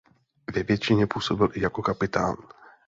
Ve 0.55 0.63
většině 0.63 1.07
působil 1.07 1.49
i 1.53 1.61
jako 1.61 1.81
kapitán. 1.81 2.35